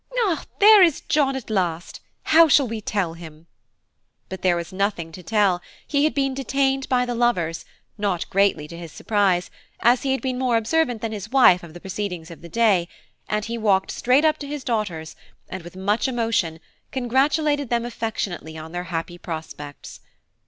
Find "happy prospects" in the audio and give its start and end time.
18.85-19.99